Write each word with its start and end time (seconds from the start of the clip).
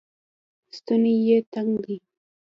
ستونی 0.77 1.13
یې 1.27 1.37
تنګ 1.53 1.71
دی 1.83 1.95